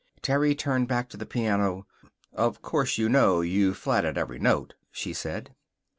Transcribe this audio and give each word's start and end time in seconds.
Terry 0.23 0.55
turned 0.55 0.87
back 0.87 1.09
to 1.09 1.17
the 1.17 1.27
piano. 1.27 1.85
"Of 2.33 2.63
course 2.63 2.97
you 2.97 3.07
know 3.07 3.41
you 3.41 3.75
flatted 3.75 4.17
every 4.17 4.39
note," 4.39 4.73
she 4.89 5.13
said. 5.13 5.53